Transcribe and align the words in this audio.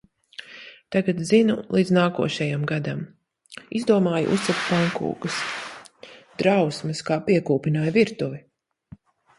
Tagad 0.95 1.19
zinu, 1.31 1.57
līdz 1.75 1.91
nākošajam 1.97 2.63
gadam. 2.73 3.03
Izdomāju 3.81 4.33
uzcept 4.39 4.65
pankūkas. 4.71 5.39
Drausmas, 6.43 7.09
kā 7.11 7.21
piekūpināju 7.31 7.99
virtuvi. 8.03 8.47